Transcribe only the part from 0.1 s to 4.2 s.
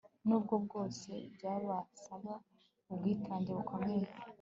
nubwo bwose byabasaba ubwitange bukomeye